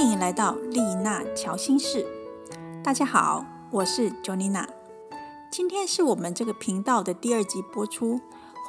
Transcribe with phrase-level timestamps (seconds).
[0.00, 2.06] 欢迎来到丽娜乔心事。
[2.82, 4.66] 大家好，我是 jonna。
[5.52, 8.18] 今天是我们这个频道的第二集播出。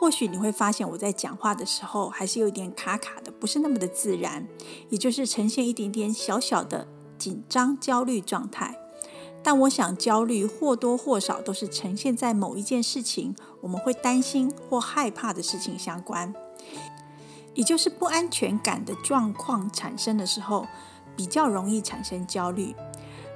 [0.00, 4.48] 或许你会发现我在讲话的时候还是有一点卡卡的，不是那么的自然，
[4.88, 6.88] 也就是呈现一点点小小的
[7.18, 8.78] 紧张、焦虑状态。
[9.42, 16.32] 但我想，焦虑或多或少都是呈现在某一件事情，我们会担心或害怕的事情相关。
[17.52, 20.66] 也就是不安全感的状况产生的时候，
[21.18, 22.72] 比较容易产生焦虑。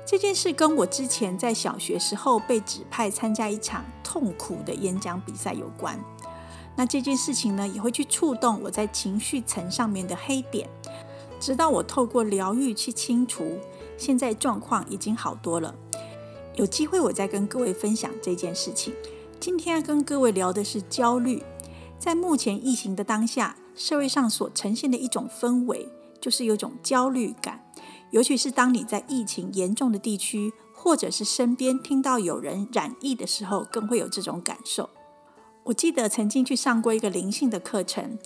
[0.06, 5.98] 这件事跟我之前在小学时候被指派参加一场痛苦的演讲比赛有关。
[6.76, 10.68] 那这件事情呢，也会去触动我在情绪层上面的黑点，
[11.40, 13.58] 直到我透过疗愈去清除，
[13.98, 15.74] 现在状况已经好多了。
[16.54, 18.94] 有机会我再跟各位分享这件事情。
[19.40, 21.42] 今天要跟各位聊的是焦虑，
[21.98, 23.56] 在目前疫情的当下。
[23.74, 25.88] 社会上所呈现的一种氛围，
[26.20, 27.61] 就是有种焦虑感，
[28.12, 34.90] 尤其是当你在疫情严重的地区，或者是身边听到有人染疫的时候，更会有这种感受。
[35.64, 38.18] 我记得曾经去上过一个灵性的课程，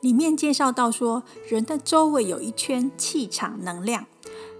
[0.00, 4.06] 里面介绍到说，人的周围有一圈气场能量，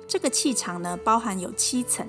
[0.08, 2.08] 这个气场呢，包含有七层，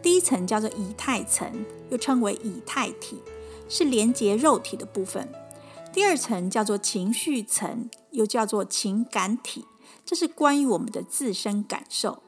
[0.00, 3.20] 第一层叫做以太层，又称为以太体，
[3.68, 5.28] 是连接肉体的部分。
[5.92, 9.66] 第二层叫做情绪层，又叫做情感体，
[10.06, 12.22] 这是关于我们的自身感受。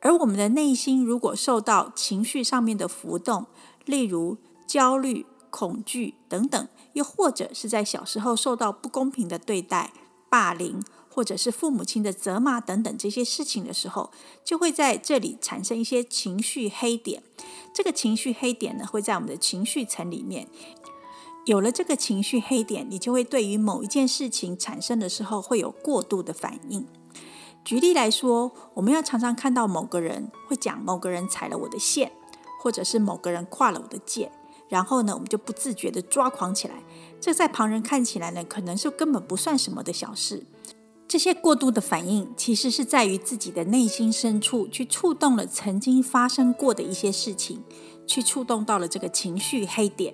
[0.00, 3.46] 而我们的内心如果受到情绪上面的浮动，
[3.86, 9.94] 例如焦虑、恐惧等等，又或者是在小时候受到不公平的对待、
[10.28, 14.10] 霸凌，或者是父母亲的责骂等等这些事情的时候，
[14.44, 17.22] 就会在这里产生一些情绪黑点。
[17.72, 20.48] 这个情绪黑点呢，会在我们的情绪层里面。
[21.46, 26.86] 有了这个情绪黑点，你就会对于某一件事情产生的时候会有过度的反应。
[27.64, 32.12] 举例来说，我们要常常看到某个人会讲某个人踩了我的线，
[32.60, 34.30] 或者是某个人跨了我的界，
[34.68, 36.74] 然后呢，我们就不自觉的抓狂起来。
[37.20, 40.44] 这在旁人看起来呢，可能是根本不算什么的小事。
[41.08, 47.62] 这些过度的反应，其实是在于自己的内心深处去触动了曾经发生过的一些事情。
[48.06, 50.12] 去触动到了这个情绪黑点，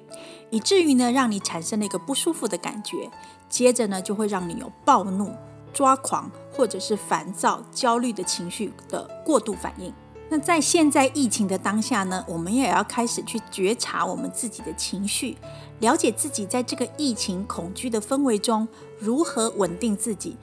[0.50, 3.10] 以至于呢，让你产生了一个不舒服的感觉。
[3.48, 5.34] 接着呢，就会让你有暴怒、
[5.72, 9.92] 抓狂或者是烦躁、焦虑的情绪的过度反应。
[10.28, 15.36] 那在现在疫情的当下呢，我们也要开始去觉察我们自己的情绪，
[15.80, 20.36] 了解自己在这个疫情恐惧的氛围中如何稳定自己，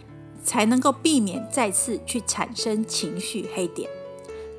[0.43, 3.89] 才能够避免再次去产生情绪黑点。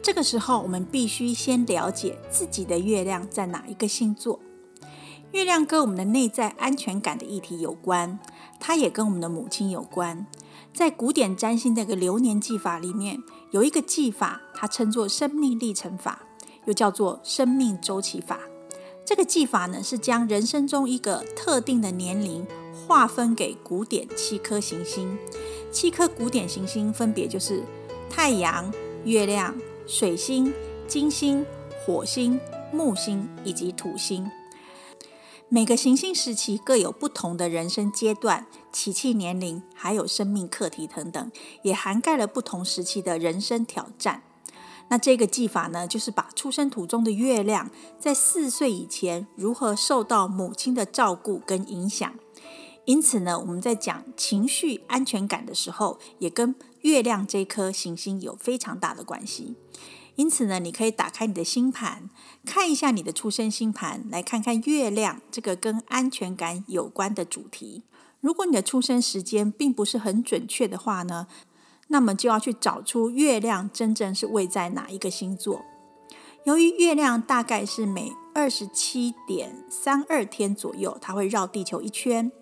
[0.03, 4.41] 这个时候，我们必须先了解自己的月亮在哪一个星座。
[5.33, 8.19] 月亮跟我们的内在安全感的议题有关，
[8.59, 10.27] 它也跟我们的母亲有关。
[10.79, 16.23] 在古典占星那个流年技法里面，有一个技法，它称作生命历程法，
[16.67, 18.39] 又叫做生命周期法。
[19.05, 22.47] 这个技法呢，是将人生中一个特定的年龄
[22.87, 25.19] 划分给古典七颗行星。
[25.73, 27.65] 七颗古典行星分别就是
[28.09, 28.73] 太阳、
[29.05, 29.53] 月亮。
[29.85, 30.55] 水星、
[30.87, 31.45] 金星、
[31.85, 32.39] 火星、
[32.73, 34.31] 木星以及土星，
[35.51, 41.33] 每个行星时期各有不同的人生阶段、起气年龄，还有生命课题等等，
[41.63, 44.23] 也涵盖了不同时期的人生挑战。
[44.91, 52.13] 那这个技法呢，就是把出生途中的月亮在四岁以前如何受到母亲的照顾跟影响。
[52.85, 59.55] 因此呢，我们在讲情绪安全感的时候，也跟月亮这颗行星有非常大的关系。
[60.19, 62.11] 因此呢，你可以打开你的星盘，
[62.45, 67.85] 看一下你的出生星盘，来看看月亮这个跟安全感有关的主题。
[68.21, 71.29] 如果你的出生时间并不是很准确的话呢，
[71.87, 75.63] 那么就要去找出月亮真正是位在哪一个星座。
[76.43, 82.33] 由于月亮大概是每二十七点三二天左右，它会绕地球一圈，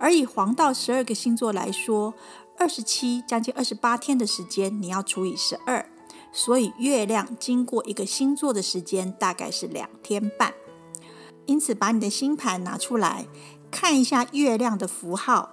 [0.00, 2.12] 而以黄道十二个星座来说，
[2.58, 5.88] 二十七将近二十八天的时间，你要除以十二。
[6.32, 10.54] 所以，月亮经过一个星座的时间大概是两天半。
[11.46, 13.26] 因此，把你的星盘拿出来
[13.70, 15.50] 看一下月亮的符号，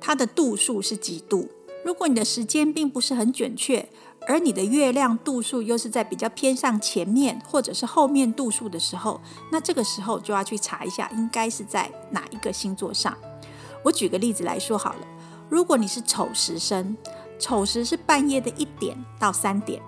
[0.00, 1.50] 它的度数是几度。
[1.84, 3.88] 如果你的时间并不是很准确，
[4.26, 9.20] 而你的月亮度数又是在比较偏上前面或者是后面度数的时候，
[9.52, 13.16] 那这个时候就要去查一下，应该是在哪一个星座上。
[13.84, 15.06] 我举个例子来说好了，
[15.48, 16.96] 如果你是丑时生，
[17.38, 19.80] 丑时是半夜的一点到三点。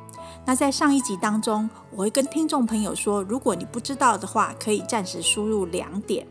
[0.49, 6.27] 那在上一集当中，我会跟听众朋友说，如果你不知道的话，可以暂时输入两点。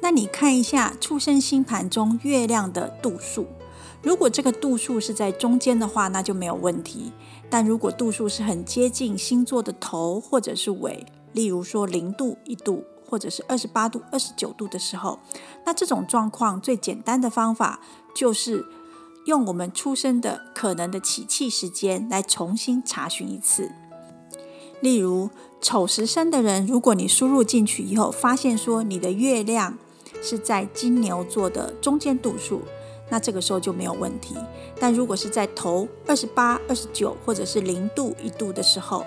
[0.00, 3.48] 那你看一下出生星盘中月亮的度数，
[4.00, 7.10] 如果这个度数是在中间的话，那就没有问题。
[7.50, 15.18] 但如果度数是很接近星座的头或者是尾，例如说零度、一度，或者是二十八度、二十九度的时候，
[15.66, 17.80] 那这种状况最简单的方法
[18.14, 18.64] 就是
[19.24, 23.70] 用我们出生的可能的起气时间来重新查询一次。
[24.80, 25.30] 例如
[25.60, 29.78] 丑时生的人，如果你输入进去以后，发现说你的月亮
[30.20, 32.62] 是在金牛座的中间度数。
[33.10, 34.34] 那这个时候就没有问题，
[34.80, 39.04] 但如果是在头二十八、二十九或者是零度、一度的时候，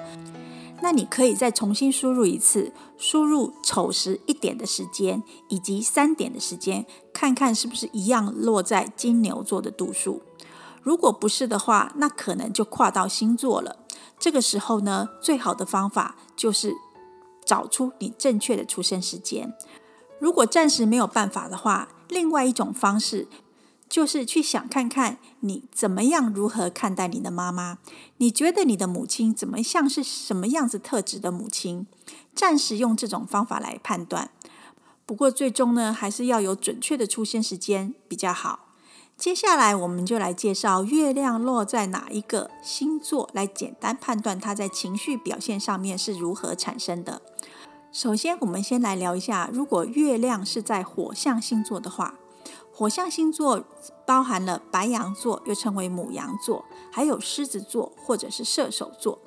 [0.81, 10.21] 那你可以再重新输入一次，输入丑时一点的时间以及三点的时间，看看是不是一样落在金牛座的度数。
[10.83, 13.77] 如果不是的话，那可能就跨到星座了。
[14.19, 16.73] 这个时候呢，最好的方法就是
[17.43, 19.53] 找出你正确的出生时间。
[20.19, 23.27] 如果暂时没有办法的话，另外一种方式。
[23.87, 27.77] 就是去想看看你怎么样如何看待你的妈妈？
[28.17, 31.85] 你觉得你的母亲怎么像是什么样子特质的母亲？
[32.33, 34.31] 暂时用这种方法来判断。
[35.05, 38.61] 不过最终呢，还是要有准确的出现时间比较好。
[39.15, 47.21] 接下来我们就来介绍月亮落在哪一个星座，来简单判断它在情绪表现上面是如何产生的。
[47.93, 52.15] 首先，我们先来聊一下，如果月亮是在火象星座的话。
[52.77, 53.63] 火象星座
[54.05, 59.17] 包含了白羊座，又称为母羊座，还有狮子座或者是射手座。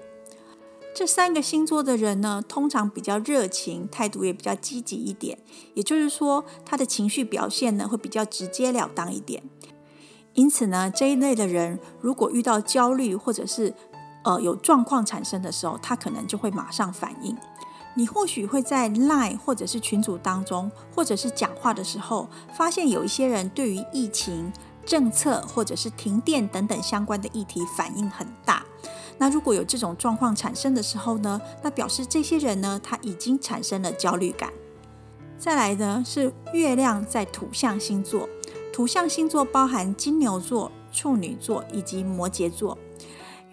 [0.94, 5.38] 这三个星座的人呢，通常比较热情，态度也比较积极一点。
[5.72, 9.42] 也就是说，他的情绪表现呢，会比较直截了当一点。
[10.34, 13.72] 因此呢，这一类的人，如果遇到焦虑或者是
[14.24, 17.34] 呃有状况产生的时候，他可能就会马上反应。
[17.94, 24.52] 你或许会在 Line 或者是群组当中，或者是讲话的时候，发现有一些人对于疫情
[24.86, 28.64] 政策或者是停电等等相关的议题反应很大。
[29.18, 34.52] 那如果有这种状况产生的时候呢，那表示这些人呢，他已经产生了焦虑感。
[35.36, 38.28] 再来呢是月亮在土象星座，
[38.72, 42.78] 土象星座包含金牛座、处女座以及摩羯座。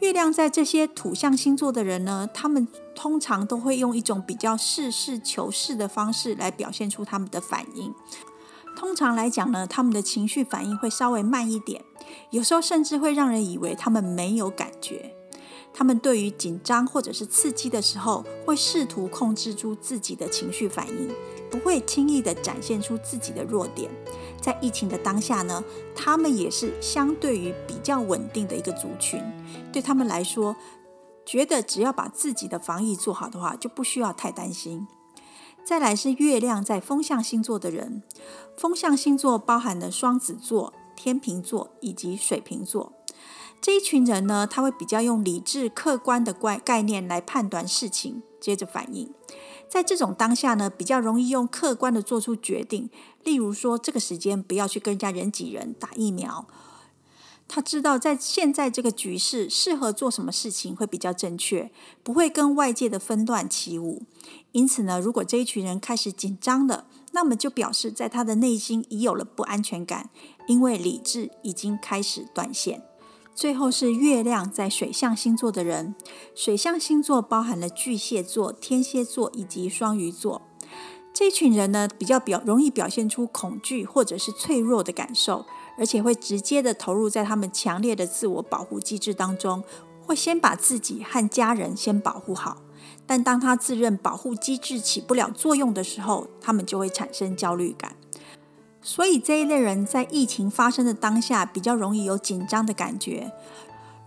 [0.01, 7.93] 月亮在这些土象星座的人呢，他们通常都会用一种比较实事求是的方式来表现出他们的反应。
[8.75, 11.83] 通常来讲呢，他们的情绪反应会稍微慢一点，
[12.31, 15.13] 有时候甚至会让人以为他们没有感觉。
[15.73, 21.09] 他们对于紧张或者是刺激的时候，会试图控制住自己的情绪反应，
[21.49, 23.91] 不会轻易的展现出自己的弱点。
[24.41, 25.61] 在疫情的当下呢，
[25.93, 29.21] 他们也是相对于比较稳定的一个族群。
[29.73, 30.55] 对他们来说，
[31.25, 34.87] 觉得只要把自己的防疫做好的话，就不需要太担心。
[35.65, 38.03] 再来是月亮在风象星座的人，
[38.55, 42.93] 风象星座包含了双子座、天秤座以及水瓶座。
[43.59, 49.11] 这一群人呢，他会比较用理智、客观的概概念来判断事情，接着反应。
[49.67, 52.91] 在这种当下呢，比较容易用客观的做出决定。
[53.23, 56.45] 例如说，这个时间不要去跟人家人挤人打疫苗。
[57.47, 61.71] 他知道在现在这个局势，适合做什么事情会比较正确，
[62.03, 64.01] 不会跟外界的纷乱起舞。
[64.51, 70.09] 因此呢，如果这一群人开始紧张了，那么就表示在他的内心已有了不安全感，
[70.47, 72.83] 因为理智已经开始断线。
[73.35, 75.93] 最后是月亮在水象星座的人，
[76.33, 80.41] 水象星座包含了巨蟹座、天蝎座以及双鱼座。
[81.13, 85.45] 这群人呢，比较表容易表现出恐惧或者是脆弱的感受，
[85.77, 89.63] 而且会直接的投入在他们强烈的自我保护机制当中，
[90.05, 92.57] 会先把自己和家人先保护好。
[93.07, 97.95] 但当他自认保护机制起不了作用的时候，他们就会产生焦虑感。
[98.81, 103.31] 所以这一类人在疫情发生的当下比较容易有紧张的感觉。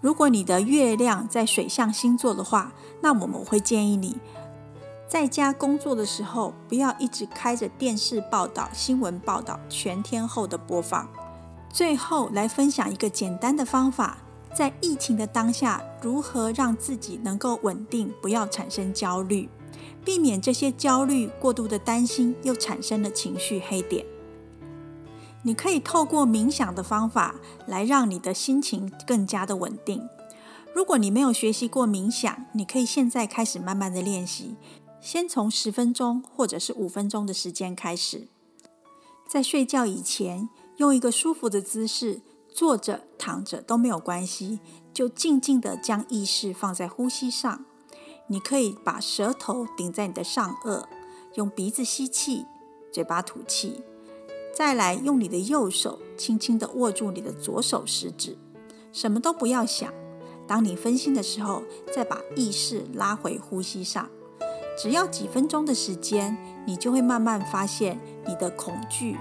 [0.01, 4.17] 如果你的月亮在水象星座的话，那我们会建议你
[5.09, 11.09] 在家工作的时候不要一直开着电视报道、新闻报道全天候的播放。
[11.79, 14.19] 最后来分享一个简单的方法，
[14.53, 19.49] 在疫情的当下，如何让自己能够稳定，不要产生焦虑，
[20.05, 24.05] 避免这些焦虑过度的担心又产生了情绪黑点。
[25.45, 27.37] 你可以透过冥想的方法
[27.69, 30.09] 来让你的心情更加的稳定。
[30.75, 34.57] 如果你没有学习过冥想，你可以现在开始慢慢的练习，
[35.01, 38.27] 先从十分钟或者是五分钟的时间开始。
[39.29, 44.61] 在睡觉以前，用一个舒服的姿势，坐着、躺着都没有关系，
[44.95, 47.65] 就静静的将意识放在呼吸上。
[48.29, 50.85] 你可以把舌头顶在你的上颚，
[51.35, 52.47] 用鼻子吸气，
[52.93, 53.83] 嘴巴吐气。
[54.55, 58.39] 再来用你的右手轻轻的握住你的左手食指，
[58.93, 59.93] 什么都不要想。
[60.47, 64.09] 当你分心的时候，再把意识拉回呼吸上。
[64.81, 69.17] 只要几分钟的时间，你就会慢慢发现你的恐惧、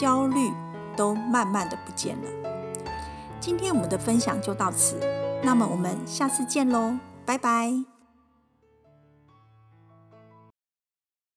[0.00, 0.52] 焦虑
[0.96, 2.30] 都慢慢的不见了。
[3.40, 5.00] 今天我们的分享就到此，
[5.42, 7.89] 那么我们下次见喽，拜拜。